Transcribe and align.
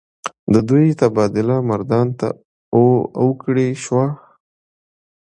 د 0.53 0.55
دوي 0.69 0.87
تبادله 1.01 1.57
مردان 1.69 2.07
ته 2.19 2.27
اوکړے 3.23 3.67
شوه۔ 3.83 4.07